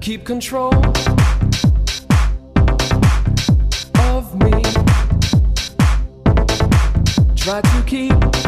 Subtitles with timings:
[0.00, 0.74] keep control
[4.00, 4.62] of me.
[7.36, 8.47] Try to keep.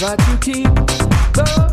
[0.00, 0.74] But you keep.
[1.34, 1.67] Those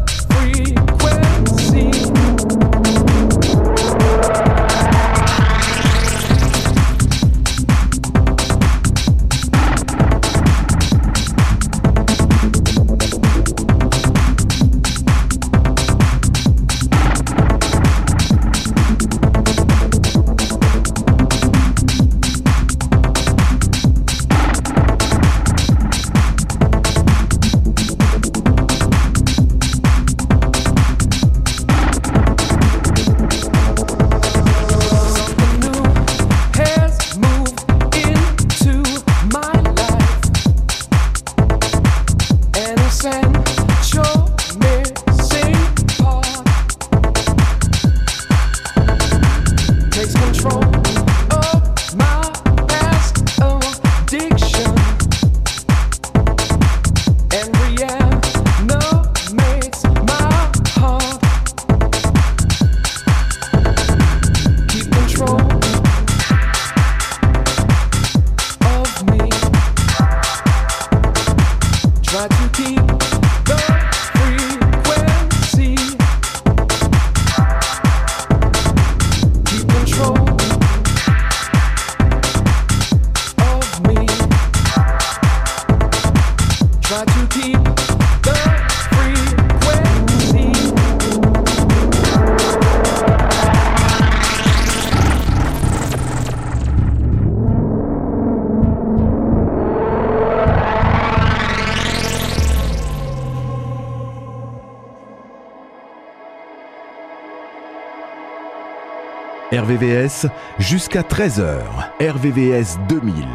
[109.51, 110.25] RVVS
[110.57, 111.59] jusqu'à 13h.
[112.01, 113.25] RVVS 2000.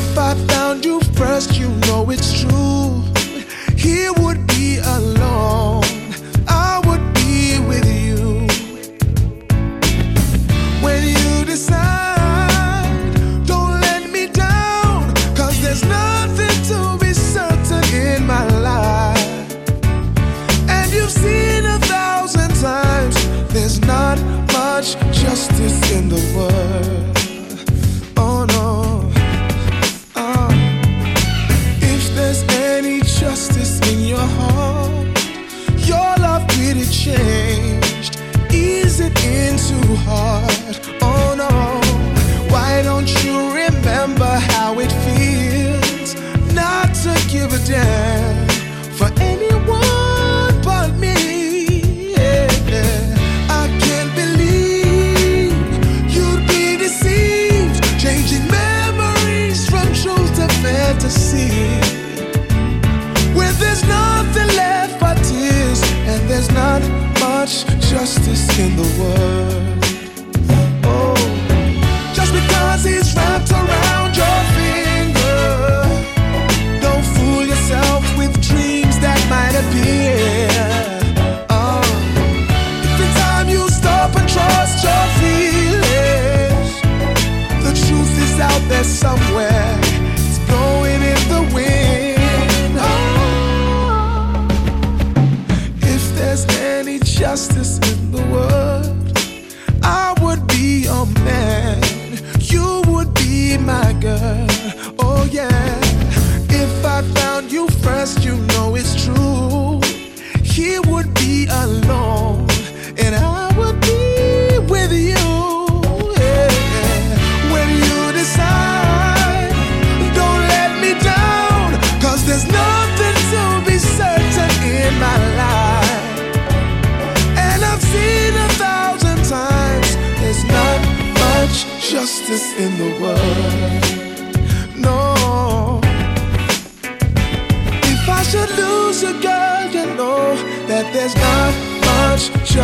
[0.00, 3.02] If I found you first, you know it's true.
[3.76, 4.47] He would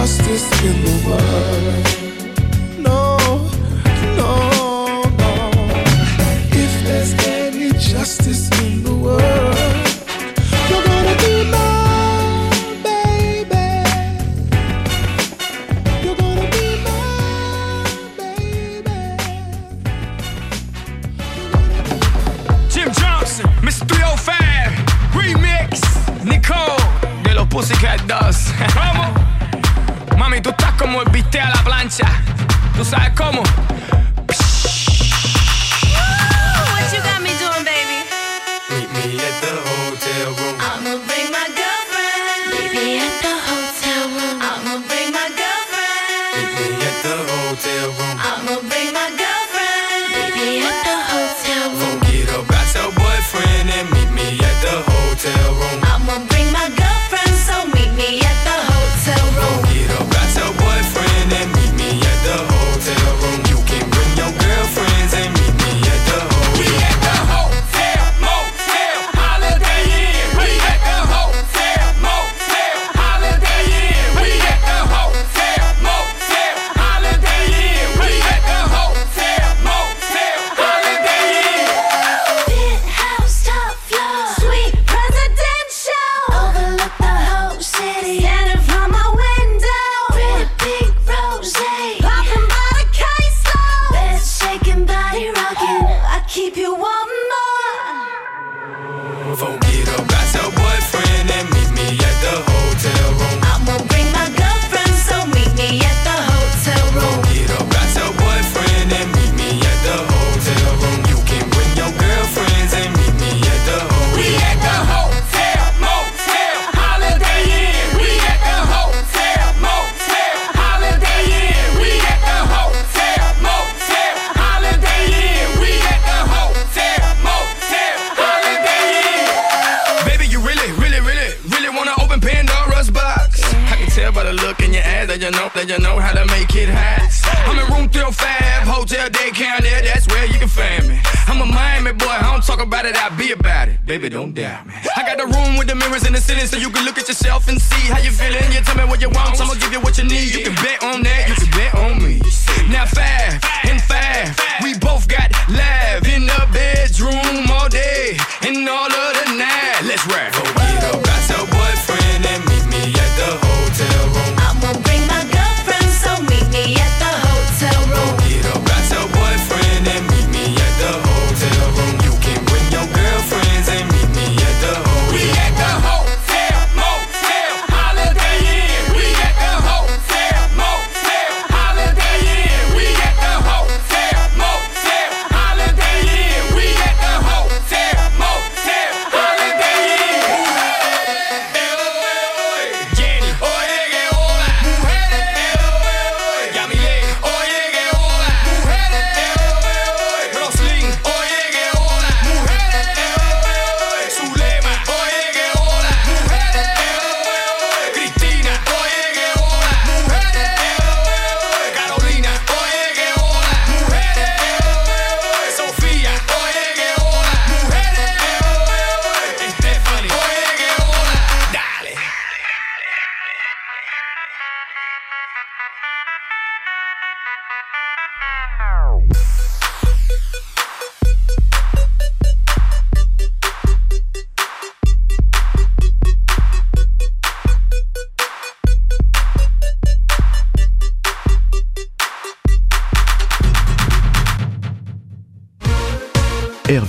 [0.04, 2.03] Justice in the world.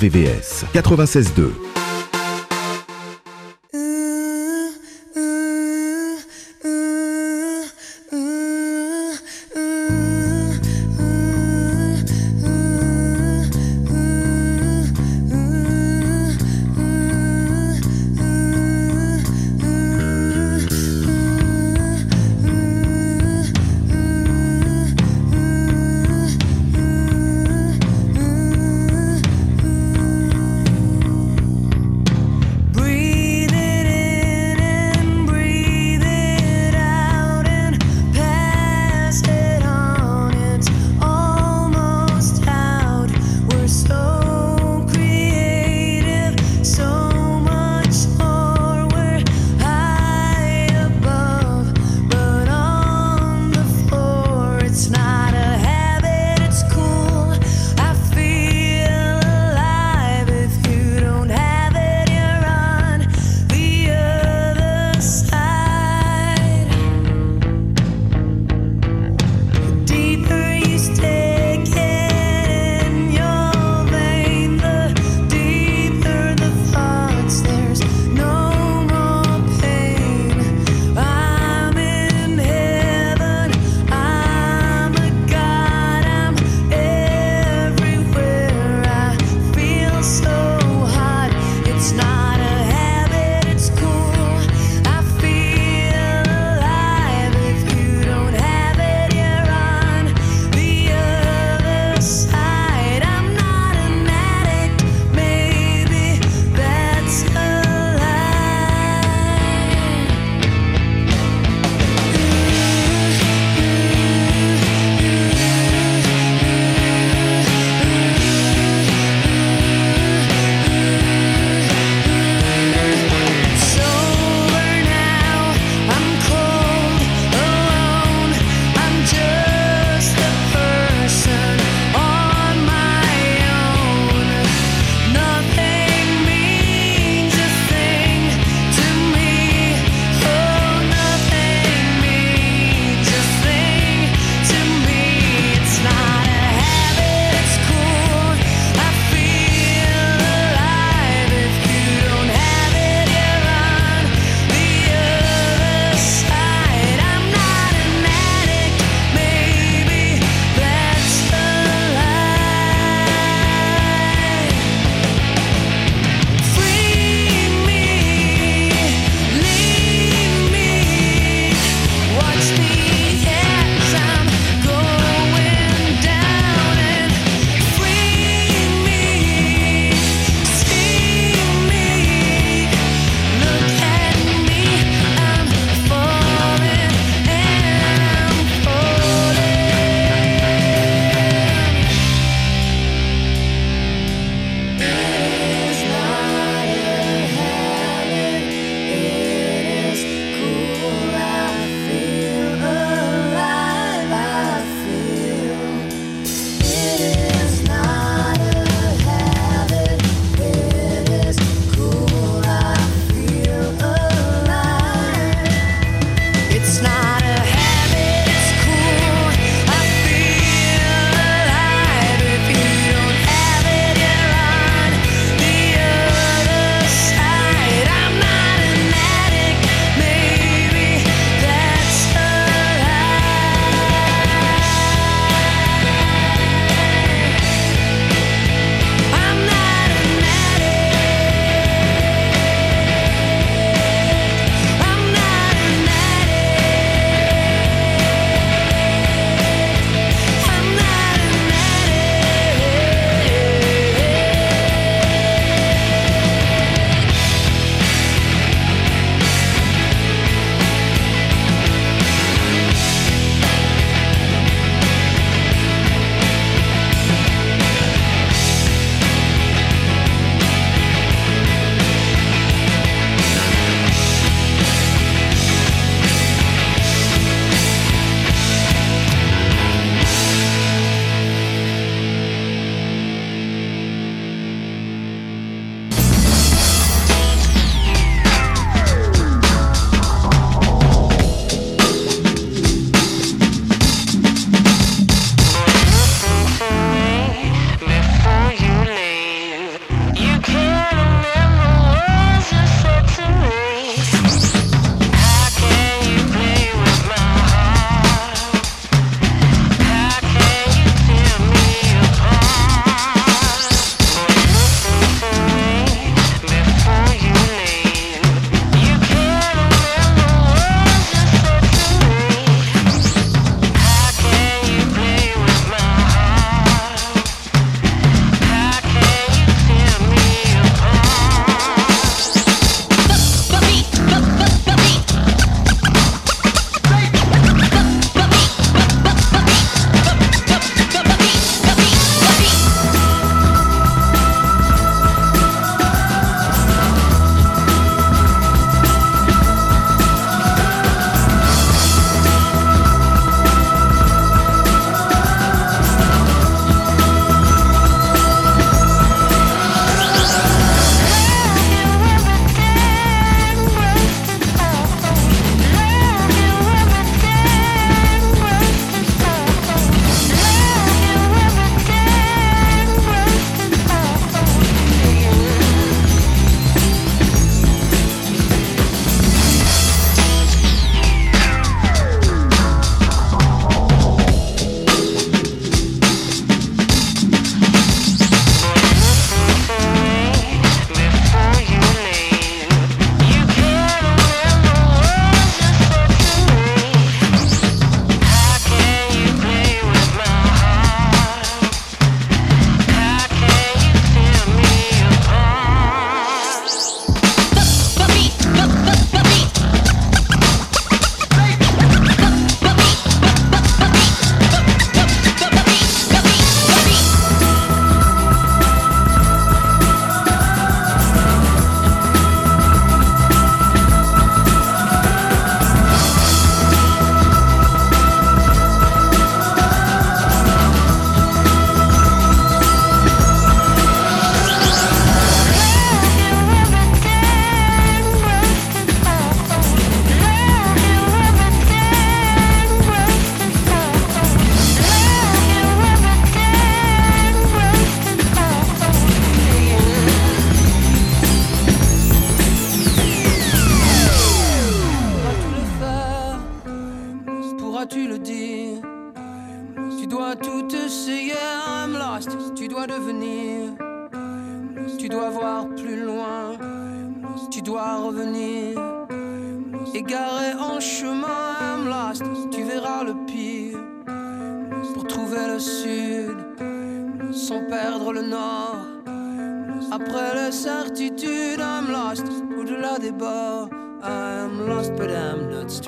[0.05, 1.74] RVVS 96.2.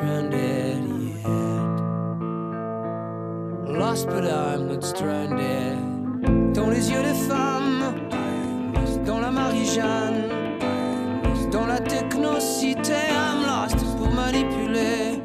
[0.08, 0.84] stranded
[1.20, 1.80] yet.
[3.78, 5.78] Lost, but I'm not stranded.
[6.54, 7.94] Dans les yeux des femmes,
[9.06, 10.30] dans la Marie-Jeanne,
[11.52, 15.22] dans la technocité, I'm lost pour manipuler.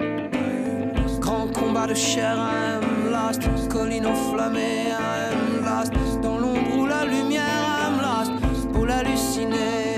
[1.20, 3.42] Grand combat de chair, I'm lost.
[3.70, 5.92] Colline enflammée, I'm lost.
[6.22, 8.32] Dans l'ombre ou la lumière, I'm lost
[8.72, 9.96] pour l'halluciner.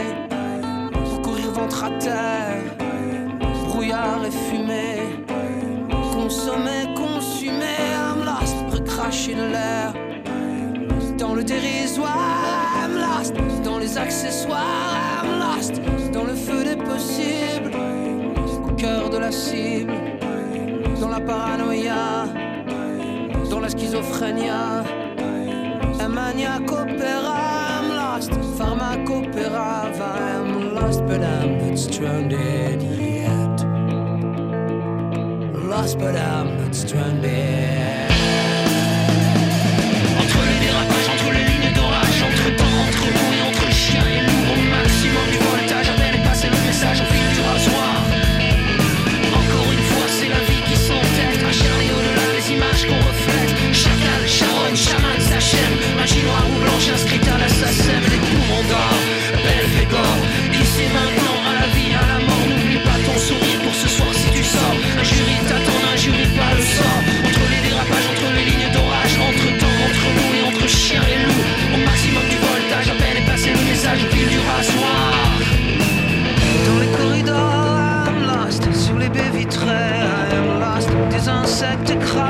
[0.92, 2.84] Pour courir ventre à terre,
[4.27, 5.03] et fumée.
[6.12, 8.57] Consommer, consumer, I'm lost.
[8.71, 9.95] Recracher de l'air.
[11.19, 12.12] Dans le dérisoire,
[12.83, 13.35] I'm lost.
[13.64, 15.81] Dans les accessoires, I'm lost.
[16.12, 17.73] Dans le feu des possibles,
[18.69, 19.93] au cœur de la cible.
[21.01, 22.27] Dans la paranoïa,
[23.51, 24.85] dans la schizophrénia.
[26.01, 27.55] Un maniaque opéra.
[28.57, 33.13] Pharmacopéra, I'm lost, but I'm stranded.
[35.75, 37.84] Lost, but I'm not stranded.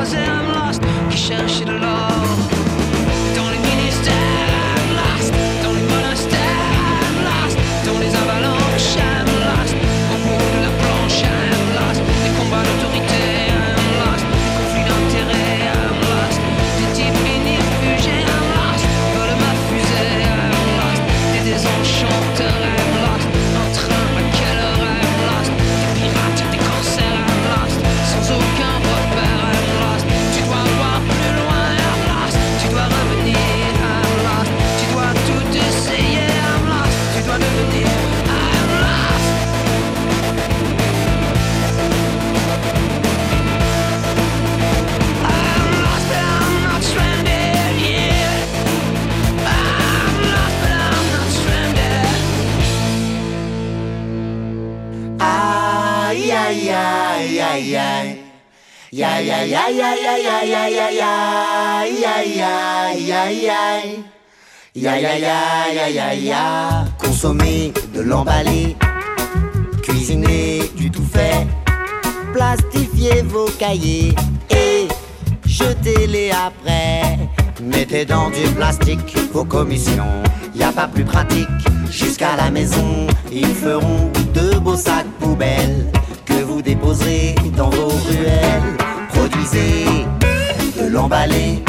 [0.05, 0.44] thousand
[64.95, 66.85] Ya, ya, ya, ya, ya.
[66.99, 68.77] Consommer de l'emballé,
[69.83, 71.49] cuisiner du tout fait,
[72.33, 74.15] plastifier vos cahiers
[74.51, 74.87] et
[75.45, 77.19] jetez-les après.
[77.61, 80.23] Mettez dans du plastique vos commissions,
[80.55, 81.49] y a pas plus pratique.
[81.91, 85.91] Jusqu'à la maison, ils feront de beaux sacs poubelles
[86.25, 88.77] que vous déposerez dans vos ruelles.
[89.09, 90.07] Produisez
[90.81, 91.65] de l'emballé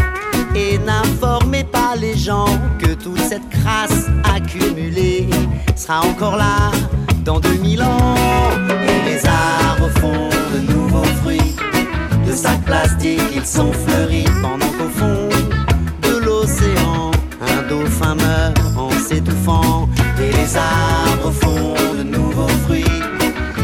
[0.56, 2.46] et n'informez pas les gens
[2.80, 5.30] que toute cette crasse accumulée
[5.76, 6.72] sera encore là
[7.24, 8.16] dans 2000 ans.
[8.88, 11.56] Et les arbres font de nouveaux fruits,
[12.26, 15.30] de sacs plastiques ils sont fleuris pendant qu'au fond
[16.02, 19.90] de l'océan, un dauphin meurt en s'étouffant.
[20.20, 23.02] Et les arbres font de nouveaux fruits.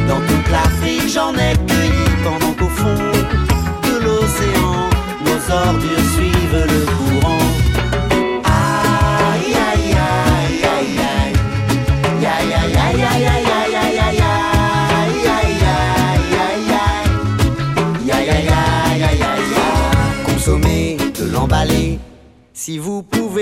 [0.07, 3.11] Dans toute l'Afrique, j'en ai cueilli pendant qu'au fond
[3.87, 4.89] de l'océan,
[5.25, 6.00] nos ordures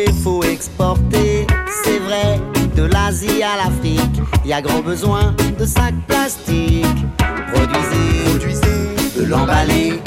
[0.08, 1.48] faut exporter.
[1.84, 2.40] C'est vrai,
[2.76, 6.86] de l'Asie à l'Afrique, y a grand besoin de sacs plastiques.
[7.54, 10.02] Produisez, de l'emballé,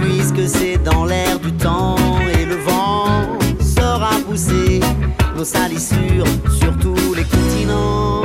[0.00, 1.96] puisque c'est dans l'air du temps
[2.38, 4.80] et le vent saura pousser
[5.36, 6.26] nos salissures
[6.58, 8.22] sur tous les continents.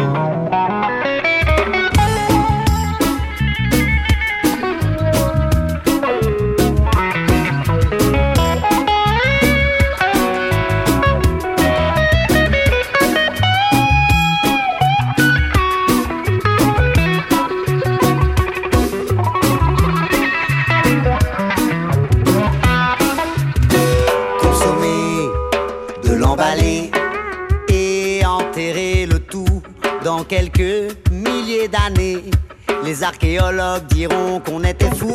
[32.83, 35.13] les archéologues diront qu'on était fous.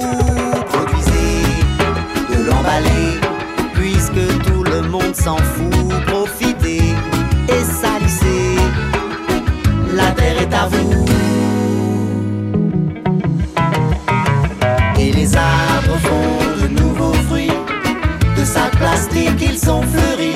[0.67, 1.43] Produisez
[2.31, 3.21] de l'emballer,
[3.75, 5.89] puisque tout le monde s'en fout.
[6.07, 6.83] Profitez
[7.49, 8.57] et salissez,
[9.95, 11.05] la terre est à vous.
[14.99, 17.53] Et les arbres font de nouveaux fruits,
[18.37, 20.35] de sacs plastiques ils sont fleuris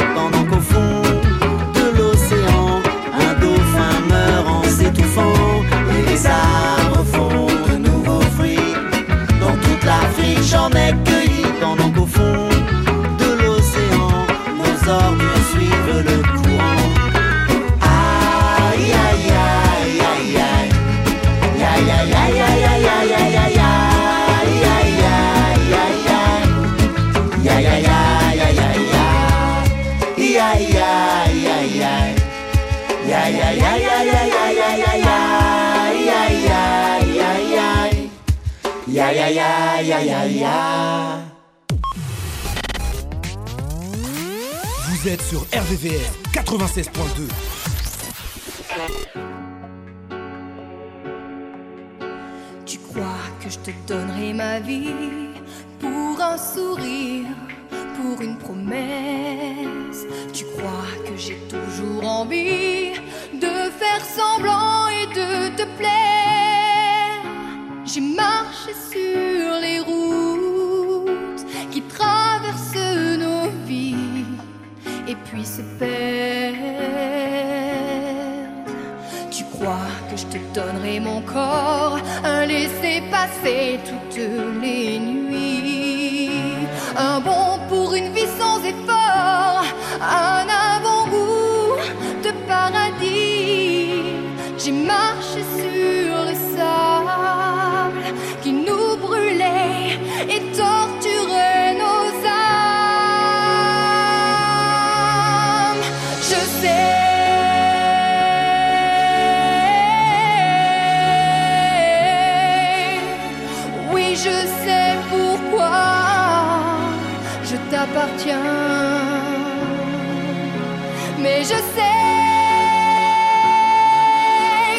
[121.18, 122.00] Mais je sais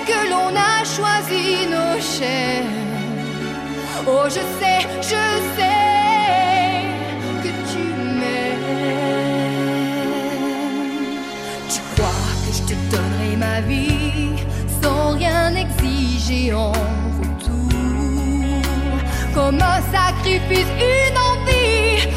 [0.08, 2.64] que l'on a choisi nos chairs.
[4.08, 5.24] Oh, je sais, je
[5.56, 6.82] sais
[7.44, 7.84] que tu
[8.20, 8.70] m'aimes.
[11.70, 14.36] Tu crois que je te donnerai ma vie
[14.82, 17.72] sans rien exiger en retour?
[19.34, 22.15] Comme un sacrifice, une envie.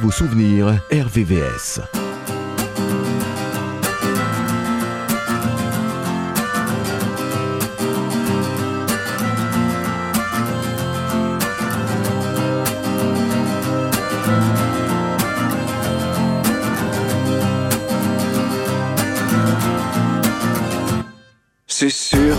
[0.00, 1.80] Vos souvenirs RVVS.
[21.66, 22.36] C'est sûr,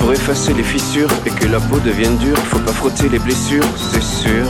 [0.00, 3.64] pour effacer les fissures et que la peau devienne dure, faut pas frotter les blessures,
[3.76, 4.44] c'est sûr.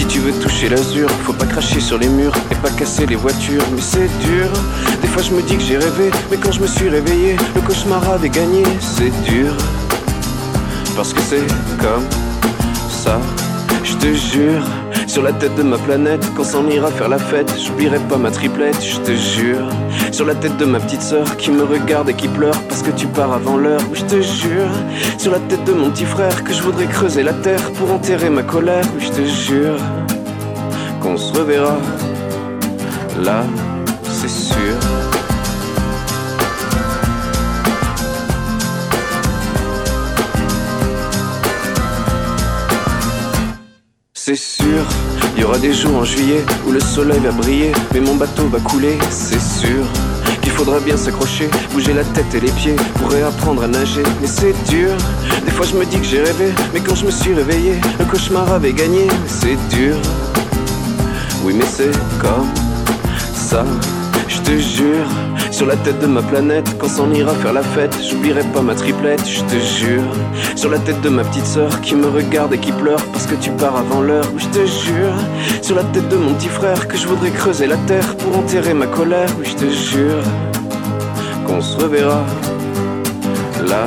[0.00, 3.16] Si tu veux toucher l'azur, faut pas cracher sur les murs et pas casser les
[3.16, 4.48] voitures, mais c'est dur.
[5.02, 7.60] Des fois je me dis que j'ai rêvé, mais quand je me suis réveillé, le
[7.60, 9.54] cauchemar avait gagné, c'est dur.
[10.96, 12.06] Parce que c'est comme
[12.88, 13.20] ça,
[13.84, 14.64] je te jure.
[15.10, 18.30] Sur la tête de ma planète, quand s'en ira faire la fête, j'oublierai pas ma
[18.30, 19.66] triplette, je te jure.
[20.12, 22.92] Sur la tête de ma petite sœur qui me regarde et qui pleure parce que
[22.92, 24.70] tu pars avant l'heure, je te jure.
[25.18, 28.30] Sur la tête de mon petit frère que je voudrais creuser la terre pour enterrer
[28.30, 29.78] ma colère, oui je te jure.
[31.00, 31.76] Qu'on se reverra
[33.20, 33.42] là,
[34.04, 34.79] c'est sûr.
[44.32, 44.86] C'est sûr,
[45.34, 48.46] il y aura des jours en juillet où le soleil va briller, mais mon bateau
[48.46, 49.84] va couler, c'est sûr.
[50.40, 54.28] Qu'il faudra bien s'accrocher, bouger la tête et les pieds pour réapprendre à nager, mais
[54.28, 54.90] c'est dur.
[55.44, 58.04] Des fois je me dis que j'ai rêvé, mais quand je me suis réveillé, le
[58.04, 59.96] cauchemar avait gagné, c'est dur.
[61.42, 61.90] Oui, mais c'est
[62.20, 62.46] comme
[63.34, 63.64] ça,
[64.28, 65.08] je te jure.
[65.60, 68.74] Sur la tête de ma planète, quand s'en ira faire la fête, j'oublierai pas ma
[68.74, 70.10] triplette, je te jure.
[70.56, 73.34] Sur la tête de ma petite sœur qui me regarde et qui pleure parce que
[73.34, 75.12] tu pars avant l'heure, je te jure.
[75.60, 78.72] Sur la tête de mon petit frère que je voudrais creuser la terre pour enterrer
[78.72, 80.22] ma colère, je te jure.
[81.46, 82.24] Qu'on se reverra
[83.68, 83.86] là,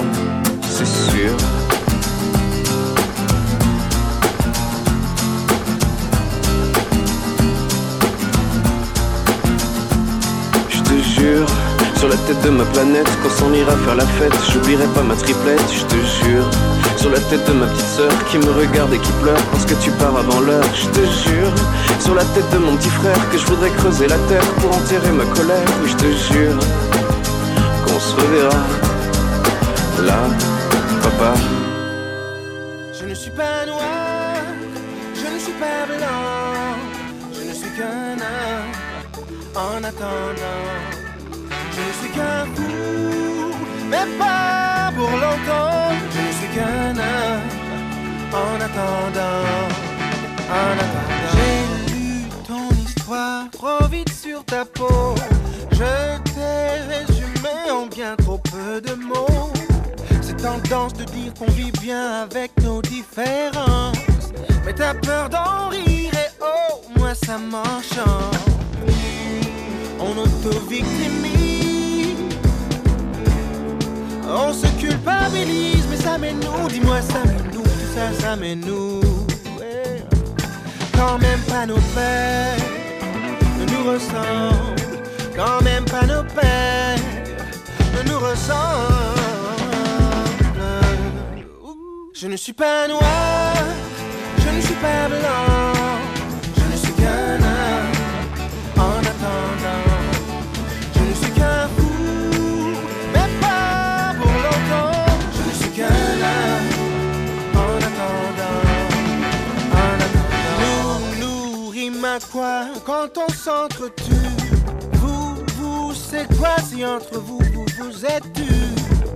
[12.03, 15.15] sur la tête de ma planète, quand s'en ira faire la fête, j'oublierai pas ma
[15.15, 16.49] triplette, je te jure.
[16.97, 19.73] Sur la tête de ma petite sœur qui me regarde et qui pleure parce que
[19.75, 21.53] tu pars avant l'heure, je te jure.
[22.01, 25.13] Sur la tête de mon petit frère que je voudrais creuser la terre pour enterrer
[25.13, 26.59] ma colère, je te jure.
[27.85, 28.63] Qu'on se reverra
[30.05, 30.19] là,
[31.03, 31.33] papa.
[32.99, 34.43] Je ne suis pas noir,
[35.15, 36.75] je ne suis pas blanc,
[37.31, 38.73] je ne suis qu'un homme
[39.55, 40.82] en attendant.
[41.75, 43.55] Je ne suis qu'un fou,
[43.89, 45.89] mais pas pour longtemps.
[46.11, 47.63] Je ne suis qu'un homme
[48.31, 49.45] en attendant,
[50.49, 51.31] en attendant.
[51.33, 55.15] J'ai lu ton histoire trop vite sur ta peau.
[55.71, 59.51] Je t'ai résumé en bien trop peu de mots.
[60.21, 63.97] Cette tendance de dire qu'on vit bien avec nos différences.
[64.65, 68.37] Mais t'as peur d'en rire et oh, moi ça m'enchante.
[69.99, 71.52] On auto-victimise.
[74.35, 78.55] On se culpabilise, mais ça met nous, dis-moi ça met nous, tout ça, ça met
[78.55, 78.99] nous.
[80.95, 82.57] Quand même pas nos pères
[83.59, 85.01] ne nous ressemblent,
[85.35, 86.97] quand même pas nos pères
[87.95, 89.13] ne nous ressemblent.
[92.15, 93.53] Je ne suis pas noir,
[94.39, 95.73] je ne suis pas blanc,
[112.13, 114.13] à quoi quand on s'entretue?
[114.93, 118.53] Vous, vous, c'est quoi si entre vous, vous, vous êtes tu?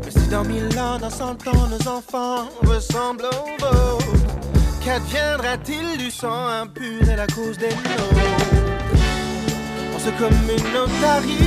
[0.03, 4.05] Mais si dans mille ans, dans cent ans, nos enfants ressemblent aux vôtres
[4.83, 8.55] Qu'adviendra-t-il du sang impur et la cause des nôtres?
[9.95, 11.37] On se communautarise,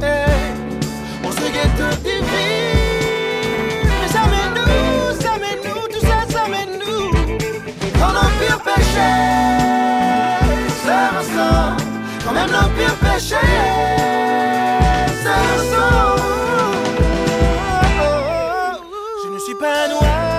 [0.00, 0.54] hey,
[1.22, 2.81] on se guette divise.
[8.02, 9.22] Quand nos pires péchés
[10.82, 10.90] se
[12.24, 13.36] quand même nos pires péchés
[15.22, 16.22] se ressemblent.
[19.22, 20.31] Je ne suis pas noir,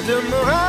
[0.00, 0.67] Il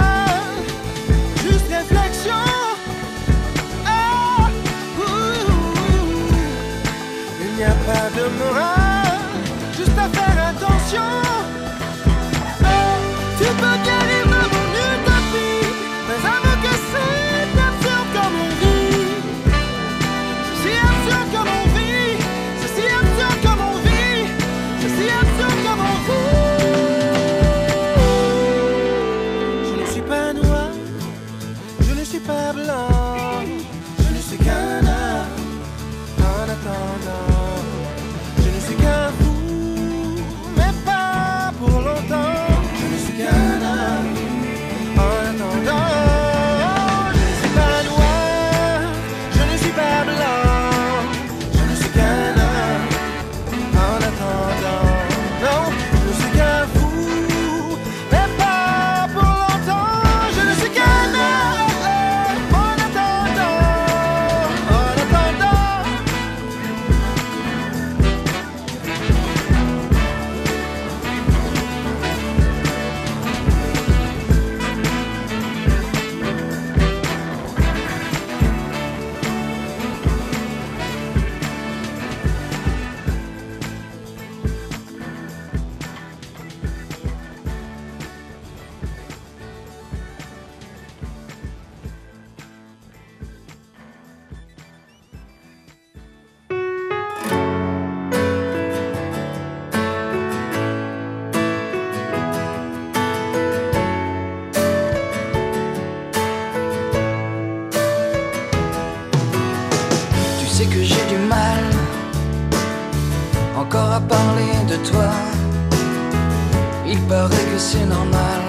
[117.71, 118.41] c'est normal,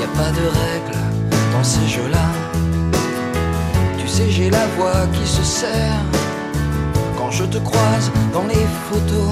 [0.00, 0.98] y a pas de règles
[1.52, 2.26] dans ces jeux-là.
[3.96, 6.02] Tu sais, j'ai la voix qui se serre
[7.16, 9.30] quand je te croise dans les photos.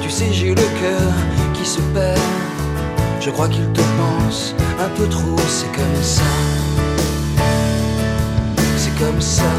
[0.00, 1.12] Tu sais, j'ai le cœur
[1.54, 2.20] qui se perd.
[3.20, 6.30] Je crois qu'il te pense un peu trop, c'est comme ça.
[8.76, 9.52] C'est comme ça.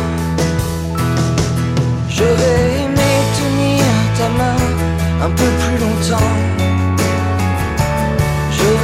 [2.07, 3.83] J'aurais aimé tenir
[4.17, 4.61] ta main
[5.25, 6.84] un peu plus longtemps.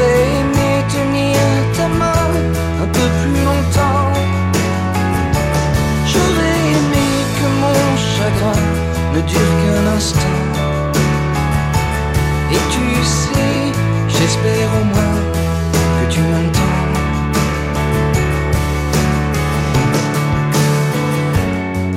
[0.01, 1.37] J'aurais aimé tenir
[1.77, 2.29] ta main
[2.81, 4.13] un peu plus longtemps.
[6.11, 7.83] J'aurais aimé que mon
[8.13, 8.63] chagrin
[9.13, 10.39] ne dure qu'un instant.
[12.51, 13.59] Et tu sais,
[14.07, 15.19] j'espère au moins
[15.99, 16.89] que tu m'entends.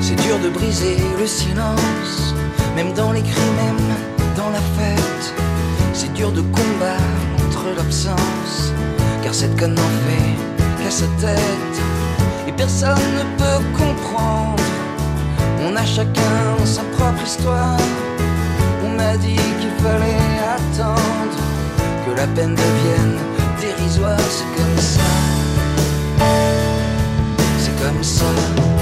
[0.00, 2.34] C'est dur de briser le silence,
[2.76, 3.86] même dans les cris, même
[4.36, 5.34] dans la fête.
[5.94, 7.24] C'est dur de combattre
[7.76, 8.72] l'absence,
[9.22, 11.76] car cette conne n'en fait qu'à sa tête.
[12.46, 14.62] Et personne ne peut comprendre.
[15.66, 17.78] On a chacun sa propre histoire.
[18.84, 21.38] On m'a dit qu'il fallait attendre
[22.04, 23.18] que la peine devienne
[23.60, 24.18] dérisoire.
[24.28, 25.10] C'est comme ça.
[27.58, 28.74] C'est comme ça.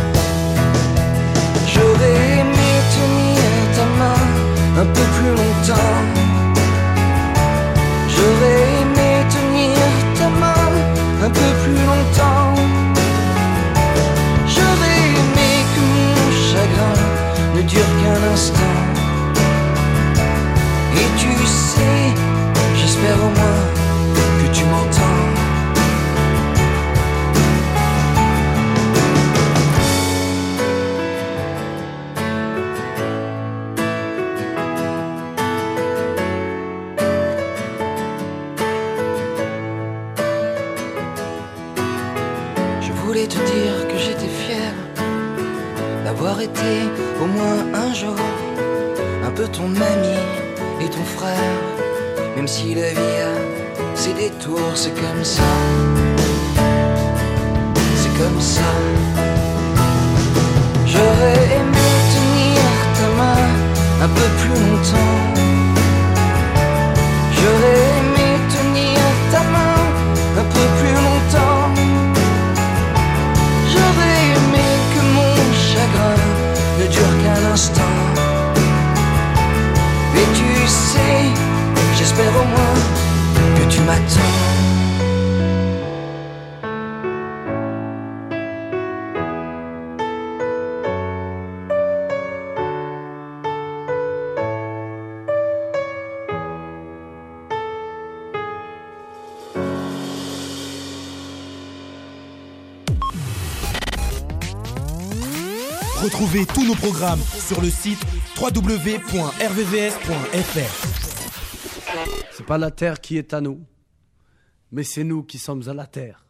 [107.52, 108.02] Sur le site
[108.40, 109.36] www.rvvs.fr.
[112.30, 113.62] C'est pas la terre qui est à nous,
[114.70, 116.24] mais c'est nous qui sommes à la terre.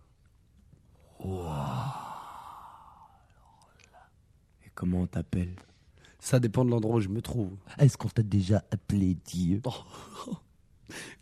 [4.65, 5.55] Et comment on t'appelle?
[6.19, 7.57] Ça dépend de l'endroit où je me trouve.
[7.79, 9.63] Est-ce qu'on t'a déjà appelé Dieu?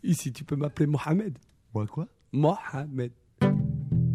[0.03, 1.37] Ici, tu peux m'appeler Mohamed.
[1.75, 2.07] Moi quoi?
[2.31, 3.11] Mohamed.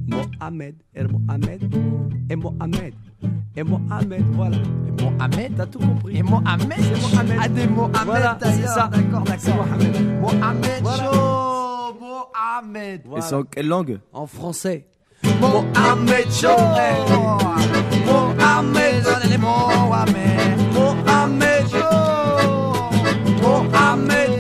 [0.08, 0.82] Mohamed.
[0.94, 1.74] Et Mohamed.
[2.28, 2.94] Et Mohamed.
[3.56, 4.56] Et Mohamed, voilà.
[4.58, 6.18] Et Mohamed T'as tout compris.
[6.18, 7.38] Et Mohamed C'est Mohamed.
[7.40, 8.90] Ah, des Mohamed Voilà, c'est ça.
[8.92, 9.66] D'accord, d'accord.
[9.66, 10.20] Mohamed.
[10.20, 11.04] Mohamed Voilà.
[11.04, 14.86] Show Mohamed Et c'est en quelle langue En français.
[15.40, 16.48] Mohamed Show
[18.06, 19.02] Mohamed
[19.40, 20.26] Mohamed
[20.74, 21.80] Mohamed Show
[23.42, 24.30] Mohamed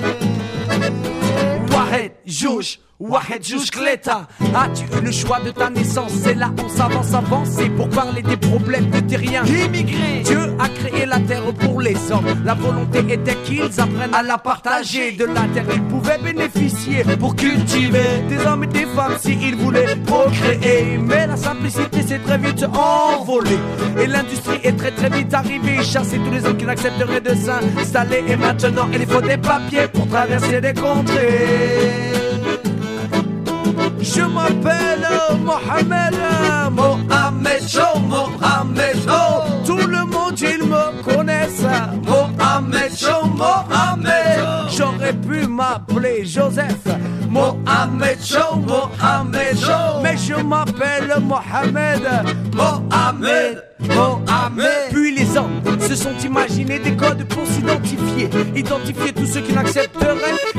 [1.72, 4.26] Wahed, Jouch, Wahed, Kleta.
[4.54, 6.12] As-tu eu le choix de ta naissance?
[6.22, 9.44] C'est là on s'avance, avancer pour parler des problèmes de terriens.
[9.44, 10.22] Immigrés.
[10.24, 12.24] Dieu a créé la terre pour les hommes.
[12.42, 15.12] La volonté était qu'ils apprennent à la partager.
[15.12, 19.96] De la terre, ils pouvaient bénéficier pour cultiver des hommes et des femmes s'ils voulaient
[20.06, 20.96] procréer.
[20.98, 23.58] Mais la simplicité s'est très vite envolée.
[24.00, 25.82] Et l'industrie est très très vite arrivée.
[25.82, 28.24] Chasser tous les hommes qui n'accepteraient de s'installer.
[28.26, 32.35] Et maintenant, il faut des papiers pour traverser des contrées.
[34.00, 35.06] Je m'appelle
[35.42, 36.14] Mohamed,
[36.72, 39.64] Mohamed Show, Mohamed Show.
[39.64, 41.64] Tout le monde, ils me connaissent.
[42.06, 44.70] Mohamed Show, Mohamed.
[44.76, 46.86] J'aurais pu m'appeler Joseph.
[47.28, 50.00] Mohamed Show, Mohamed Show.
[50.02, 52.02] Mais je m'appelle Mohamed,
[52.54, 54.90] Mohamed, Mohamed.
[54.90, 58.30] Puis les hommes se sont imaginés des codes pour s'identifier.
[58.54, 60.14] Identifier tous ceux qui n'accepteraient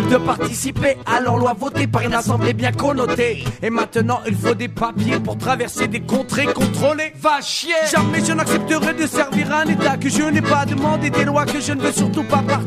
[0.10, 3.44] de participer à leur loi votée par une assemblée bien connotée.
[3.64, 7.14] Et maintenant, il faut des papiers pour traverser des contrées contrôlées.
[7.20, 11.26] Va chier Jamais je n'accepterai de servir un état que je n'ai pas demandé, des
[11.26, 12.67] lois que je ne veux surtout pas partager.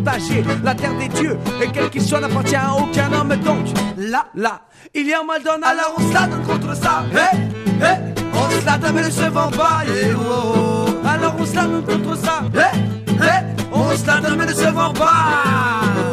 [0.64, 3.34] La terre des dieux, et quel qu'il soit, n'appartient à aucun homme.
[3.44, 3.66] Donc,
[3.98, 4.60] là, là,
[4.94, 7.04] il y a un mal donne, alors on se la contre ça.
[7.12, 7.36] Hé,
[7.82, 9.82] hé, on se la donne, mais ne se vend pas.
[10.16, 11.06] oh, oh.
[11.06, 12.42] Alors on se la donne contre ça.
[12.54, 12.78] Hé,
[13.08, 16.09] hé, on se la donne, mais ne se vend pas.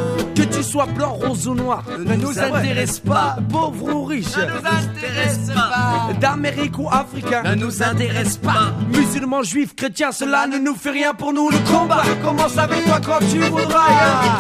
[0.58, 3.38] Que tu sois blanc, rose ou noir, ne nous intéresse pas.
[3.52, 6.14] Pauvre ou riche, Ne nous intéresse pas.
[6.20, 8.74] d'Amérique ou africain, Ne nous intéresse pas.
[8.92, 11.52] Musulmans, juifs, chrétiens, cela ne nous fait rien pour nous.
[11.52, 14.40] Le combat commence avec toi quand tu voudras.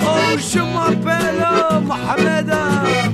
[0.00, 2.54] Oh, je m'appelle euh, Mohamed.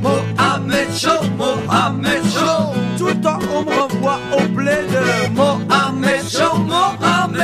[0.03, 2.75] Mohamed Show, Mohamed Show.
[2.99, 4.91] Tout le temps, on me renvoie au bled.
[5.35, 7.41] Mohamed Show, Mohamed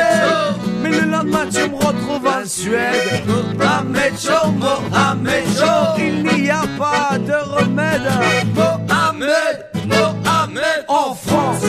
[0.82, 2.19] Mais le lendemain, tu me retrouves
[2.51, 3.22] Suède.
[3.28, 5.94] Mohamed Show, Mohamed Show.
[5.98, 8.11] Il n'y a pas de remède.
[8.57, 10.84] Mohamed, Mohamed.
[10.88, 11.62] En France,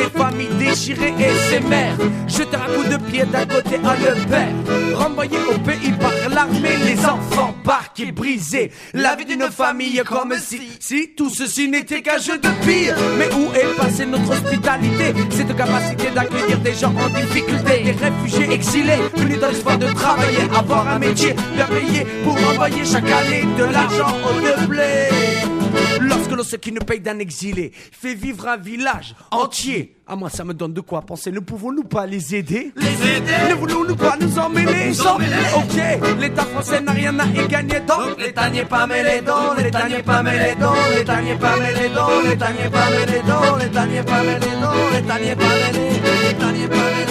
[0.00, 1.96] ces familles déchirées et ces mères
[2.28, 4.54] jeter un coup de pied d'un côté à le père.
[4.94, 8.70] Renvoyés au pays par l'armée, les enfants parqués, brisés.
[8.94, 12.96] La vie d'une famille comme si, si tout ceci n'était qu'un jeu de pire.
[13.18, 15.14] Mais où est passée notre hospitalité?
[15.30, 20.44] Cette capacité d'accueillir des gens en difficulté, des réfugiés exilés, venus dans l'espoir de travailler,
[20.54, 25.59] avoir un métier bien payé pour envoyer chaque année de l'argent au blé.
[26.00, 29.96] Lorsque l'on sait qui ne paye d'un exilé fait vivre un village entier.
[30.06, 31.30] À moi, ça me donne de quoi penser.
[31.30, 32.72] Ne pouvons-nous pas les aider?
[32.76, 33.50] Les aider?
[33.50, 35.36] Ne voulons-nous pas nous emmêler Nous emmêler.
[35.54, 38.18] Ok, l'État français n'a rien à y gagner donc.
[38.18, 42.20] L'État n'est pas mêlé dans, l'État n'est pas mêlé dans, l'État n'est pas mêlé dans,
[42.28, 46.52] l'État n'est pas mêlé dans, l'État n'est pas mêlé dans, l'État n'est pas mêlé, l'État
[46.52, 47.10] n'est pas mêlé.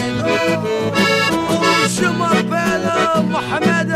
[1.52, 2.90] Oh, je m'appelle
[3.30, 3.96] Mohamed.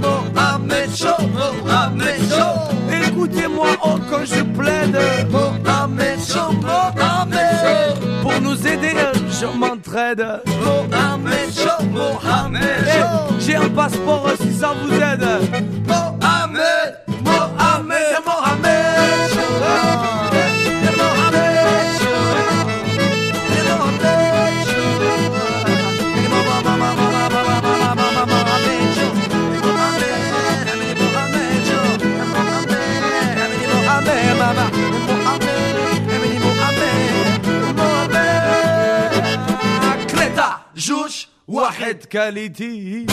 [0.00, 2.87] Mohamed Show, Mohamed Show.
[3.18, 4.96] Écoutez-moi oh, quand je plaide.
[5.28, 8.22] Mohamed Show, Mohamed.
[8.22, 8.94] Pour nous aider,
[9.28, 10.24] je m'entraide.
[10.62, 12.62] Mohamed Show, Mohamed.
[13.40, 15.26] J'ai un passeport si ça vous aide.
[15.88, 18.47] Mohamed, Mohamed, Mohamed
[41.47, 43.05] واحد كاليتي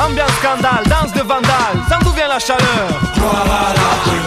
[0.00, 1.50] Ambiance scandale, danse de vandale,
[1.88, 2.88] sans d'où vient la chaleur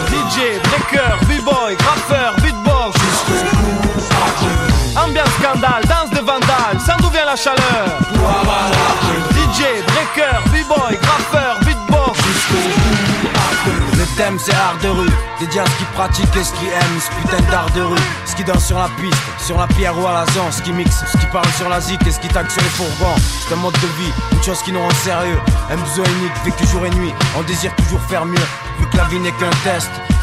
[0.08, 2.96] DJ, breaker, b-boy, graffeur, beatbox
[4.96, 7.84] Ambiance scandale, danse de vandale, sans d'où vient la chaleur
[9.59, 12.17] Breaker, b-boy, graffeur, beatbox.
[13.97, 16.99] Le thème c'est art de rue, dédié à ce qui pratique et ce qui aime,
[17.01, 20.07] ce putain d'art de rue, ce qui danse sur la piste, sur la pierre ou
[20.07, 22.29] à la zone, ce qui mixe, ce qui parle sur la zik et ce qui
[22.29, 23.15] taxe sur les fourgons.
[23.17, 25.39] C'est un mode de vie, une chose qui nous rend sérieux,
[25.69, 28.47] un besoin unique, vécu jour et nuit, on désire toujours faire mieux,
[28.79, 29.91] vu que la vie n'est qu'un test.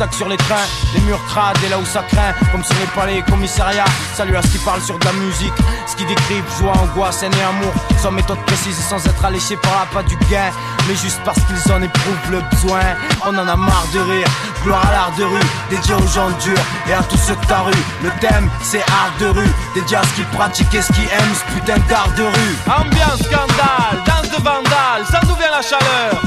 [0.00, 0.56] Sur les trains,
[0.94, 3.84] les murs crades et là où ça craint, comme sur les palais et commissariats.
[4.14, 5.52] Salut à ce qui parle sur de la musique,
[5.86, 9.56] ce qui décrit joie, angoisse, haine et amour, sans méthode précise et sans être alléché
[9.56, 10.50] par la pas du gain,
[10.88, 12.80] mais juste parce qu'ils en éprouvent le besoin.
[13.26, 14.26] On en a marre de rire,
[14.64, 17.58] gloire à l'art de rue, dédié aux gens durs et à tous ceux de ta
[17.58, 17.84] rue.
[18.02, 21.34] Le thème c'est art de rue, dédié à ce qui pratique et ce qui aime
[21.34, 22.56] ce putain d'art de rue.
[22.66, 26.20] Ambiance scandale, danse de vandale, sans d'où vient la chaleur.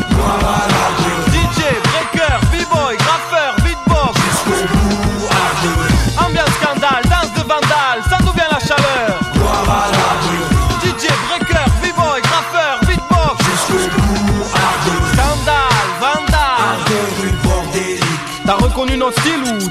[1.00, 1.03] DJ,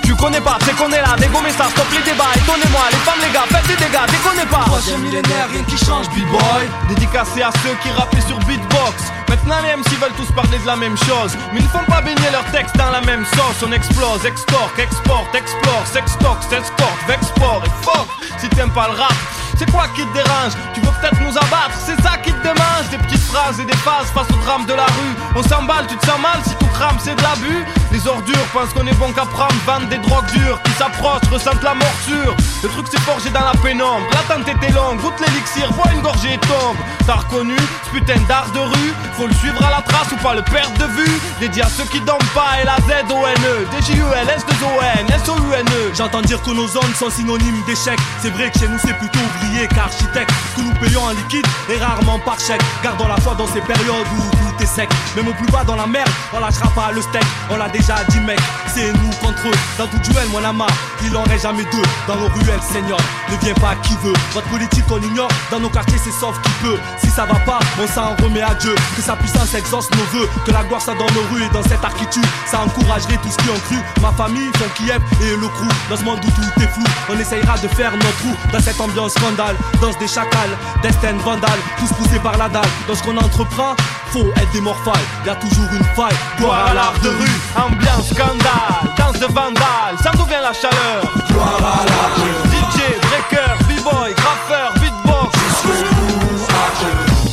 [0.02, 0.58] tu connais pas.
[0.64, 2.32] C'est qu'on est là, dégommez ça, stop les débats.
[2.36, 4.64] Étonnez-moi, les femmes, les gars, faites des dégâts, déconnez pas.
[4.66, 6.68] Troisième millénaire, rien qui change, B-boy.
[6.88, 9.12] Dédicacé à ceux qui rappaient sur beatbox.
[9.28, 11.32] Maintenant les MC veulent tous parler de la même chose.
[11.52, 13.64] Mais ils ne font pas baigner leurs textes dans la même sauce.
[13.66, 18.08] On explose, extorque, exporte, explore, sextox, s'escorte, vexport et fuck.
[18.38, 19.14] Si t'aimes pas le rap
[19.62, 20.52] c'est quoi qui te dérange?
[20.74, 22.88] Tu veux peut-être nous abattre, c'est ça qui te démange.
[22.90, 23.21] Des petites
[23.58, 25.14] et des phases face au drame de la rue.
[25.34, 27.64] On s'emballe, tu te sens mal si tout crame, c'est de l'abus.
[27.90, 31.62] Les ordures pensent qu'on est bon qu'à prendre Vendent des drogues dures qui s'approchent, ressentent
[31.62, 32.36] la morsure.
[32.62, 34.04] Le truc s'est forgé dans la pénombre.
[34.12, 36.76] L'attente était longue, goûte l'élixir, bois une gorgée et tombe.
[37.06, 38.92] T'as reconnu ce putain d'art de rue.
[39.14, 41.20] Faut le suivre à la trace ou pas le perdre de vue.
[41.40, 46.50] Dédié à ceux qui dorment pas et la Z-O-N-E D-J-U-L, S-2-O-N, S-O-U-N-E J'entends dire que
[46.50, 50.32] nos zones sont synonymes d'échec C'est vrai que chez nous c'est plutôt ouvrier qu'architecte.
[50.56, 52.62] Que nous payons en liquide et rarement par chèque.
[52.82, 54.88] Gardons la foi dans ces périodes où tout est sec.
[55.16, 57.24] Même au plus bas dans la merde, on lâchera pas le steak.
[57.50, 58.40] On l'a déjà dit mec,
[58.74, 59.58] c'est nous contre eux.
[59.78, 60.66] Dans tout duel, mon ama,
[61.04, 61.82] il en reste jamais deux.
[62.06, 62.98] Dans nos ruelles, seigneur,
[63.30, 64.12] ne viens pas qui veut.
[64.32, 66.78] Votre politique on ignore, dans nos quartiers c'est sauf qui peut.
[66.98, 68.74] Si ça va pas, on s'en remet à Dieu.
[68.96, 70.28] Que sa puissance exauce nos voeux.
[70.46, 73.38] Que la gloire soit dans nos rues et dans cette architecture Ça encouragerait tout ce
[73.38, 73.76] qui ont cru.
[74.00, 75.68] Ma famille, son Kiev et le crew.
[75.90, 78.80] Dans ce monde où tout est flou, on essayera de faire notre trou Dans cette
[78.80, 82.62] ambiance scandale, danse des chacals Destin vandale, tous poussés par la dalle.
[82.88, 83.74] Dans ce qu'on entreprend,
[84.12, 84.94] faut être des morphales.
[85.26, 88.61] Y'a toujours une faille, gloire à l'art de rue Ambiance scandale,
[88.96, 91.02] danse de vandale Ça d'où vient la chaleur.
[91.28, 95.38] Gloire à rue DJ, breaker, b-boy, graffeur, beatbox.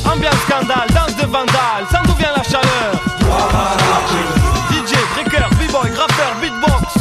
[0.05, 2.91] Ambiance scandale, danse de vandale Ça d'où vient la chaleur.
[3.21, 6.95] Gloire à rue DJ, breaker, b-boy, graffeur, beatbox.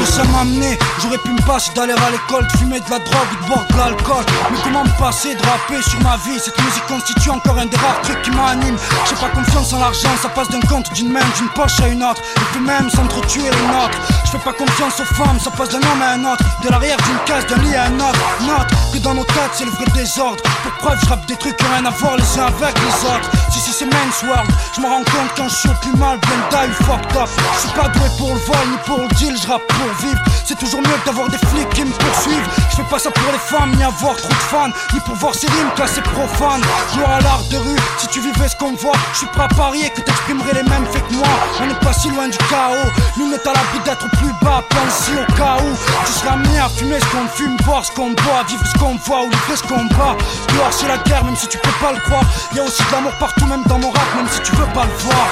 [0.00, 2.98] Où ça m'a amené J'aurais pu me passer d'aller à l'école, de fumer de la
[2.98, 4.24] drogue ou de boire de l'alcool.
[4.50, 6.40] Mais comment me passer de rapper sur ma vie?
[6.40, 8.78] Cette musique constitue encore un des rares trucs qui m'anime.
[9.06, 12.02] J'ai pas confiance en l'argent, ça passe d'un compte, d'une main, d'une poche à une
[12.02, 12.22] autre.
[12.36, 16.02] Et puis même s'entretuer nôtres Je fais pas confiance aux femmes, ça passe d'un homme
[16.02, 16.44] à un autre.
[16.62, 18.20] De l'arrière d'une case, d'un lit à un autre.
[18.46, 20.42] Note que dans nos têtes c'est le vrai désordre.
[20.62, 23.08] Pour preuve je rappe des trucs qui ont rien à voir les uns avec les
[23.08, 23.30] autres.
[23.50, 26.40] Si si c'est men's world, je me rends compte quand je suis plus mal, bien
[26.50, 27.28] die, fucked up.
[27.54, 30.20] Je suis pas doué pour le vol ni pour le deal, je rappe pour vivre.
[30.44, 32.48] C'est toujours mieux d'avoir des flics qui me poursuivent.
[32.70, 35.34] Je fais pas ça pour les femmes, ni avoir trop de fans Ni pour voir
[35.34, 36.62] ces rimes classées profanes.
[36.94, 39.48] Gloire à l'art de rue, si tu vivais ce qu'on voit Je suis prêt à
[39.48, 41.28] parier que t'exprimerais les mêmes faits que moi.
[41.60, 42.90] On n'est pas si loin du chaos.
[43.16, 45.76] Nous n'est à l'abri d'être plus bas, pense au cas où.
[46.06, 48.96] Tu seras amené à fumer ce qu'on fume, boire ce qu'on boit Vivre ce qu'on
[48.96, 50.16] voit ou livrer ce qu'on bat
[50.48, 52.24] Gloire c'est la guerre, même si tu peux pas le croire.
[52.54, 55.04] Y'a aussi de l'amour partout, même dans mon rap, même si tu veux pas le
[55.04, 55.28] voir.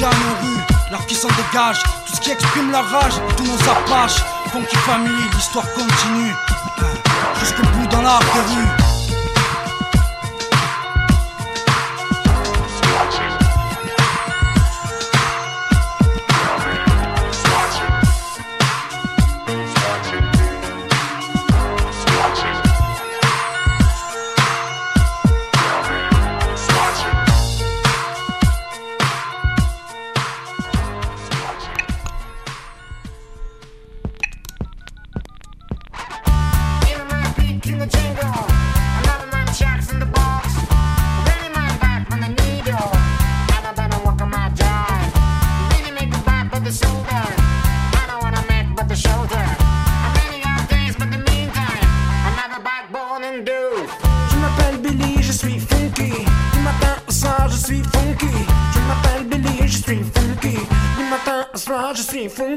[0.00, 1.82] À nos rues, l'art qui s'en dégage.
[2.06, 4.22] Tout ce qui exprime la rage, tous nos apaches.
[4.50, 6.34] Funky Family, l'histoire continue.
[7.38, 8.89] Jusqu'au bout dans de rue
[62.40, 62.56] 슬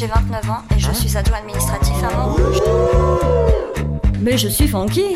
[0.00, 2.56] j'ai 29 ans et je suis adjoint administratif à Montrouge.
[4.22, 5.12] Mais je suis funky.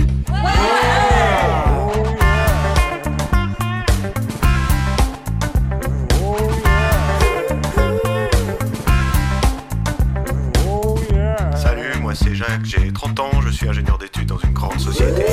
[11.57, 15.25] Salut, moi c'est Jacques, j'ai 30 ans, je suis ingénieur d'études dans une grande société.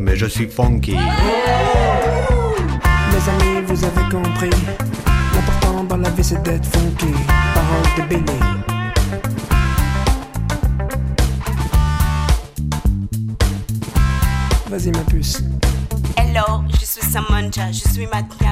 [0.00, 0.96] Mais je suis funky.
[0.96, 1.02] Mes
[3.28, 4.50] amis, vous avez compris.
[6.00, 7.12] La vie, d'être funky.
[7.52, 8.38] Parole de Billy.
[14.70, 15.42] Vas-y, ma puce.
[16.16, 18.49] Hello, je suis Samantha, je suis mannequin